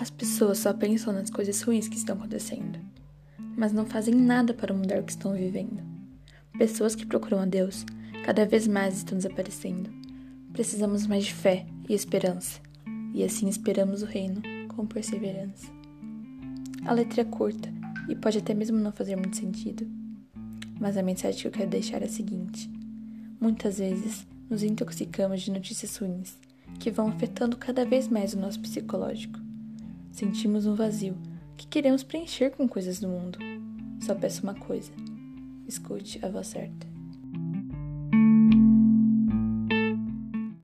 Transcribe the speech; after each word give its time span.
As 0.00 0.10
pessoas 0.10 0.58
só 0.58 0.72
pensam 0.72 1.12
nas 1.12 1.28
coisas 1.28 1.60
ruins 1.60 1.88
que 1.88 1.96
estão 1.96 2.14
acontecendo, 2.14 2.78
mas 3.56 3.72
não 3.72 3.84
fazem 3.84 4.14
nada 4.14 4.54
para 4.54 4.72
mudar 4.72 5.00
o 5.00 5.02
que 5.02 5.10
estão 5.10 5.32
vivendo. 5.32 5.82
Pessoas 6.56 6.94
que 6.94 7.04
procuram 7.04 7.40
a 7.40 7.44
Deus 7.44 7.84
cada 8.24 8.46
vez 8.46 8.68
mais 8.68 8.98
estão 8.98 9.18
desaparecendo. 9.18 9.90
Precisamos 10.52 11.04
mais 11.04 11.24
de 11.24 11.34
fé 11.34 11.66
e 11.88 11.94
esperança, 11.94 12.60
e 13.12 13.24
assim 13.24 13.48
esperamos 13.48 14.02
o 14.02 14.06
reino 14.06 14.40
com 14.68 14.86
perseverança. 14.86 15.66
A 16.86 16.92
letra 16.92 17.22
é 17.22 17.24
curta 17.24 17.68
e 18.08 18.14
pode 18.14 18.38
até 18.38 18.54
mesmo 18.54 18.78
não 18.78 18.92
fazer 18.92 19.16
muito 19.16 19.36
sentido, 19.36 19.84
mas 20.78 20.96
a 20.96 21.02
mensagem 21.02 21.40
que 21.40 21.48
eu 21.48 21.52
quero 21.52 21.70
deixar 21.70 22.02
é 22.02 22.04
a 22.04 22.08
seguinte: 22.08 22.70
muitas 23.40 23.78
vezes 23.78 24.24
nos 24.48 24.62
intoxicamos 24.62 25.42
de 25.42 25.50
notícias 25.50 25.96
ruins 25.96 26.38
que 26.78 26.88
vão 26.88 27.08
afetando 27.08 27.56
cada 27.56 27.84
vez 27.84 28.06
mais 28.06 28.32
o 28.32 28.38
nosso 28.38 28.60
psicológico. 28.60 29.47
Sentimos 30.18 30.66
um 30.66 30.74
vazio 30.74 31.16
que 31.56 31.64
queremos 31.68 32.02
preencher 32.02 32.50
com 32.50 32.66
coisas 32.66 32.98
do 32.98 33.06
mundo. 33.06 33.38
Só 34.00 34.16
peço 34.16 34.42
uma 34.42 34.52
coisa: 34.52 34.90
escute 35.64 36.18
a 36.26 36.28
voz 36.28 36.48
certa. 36.48 36.88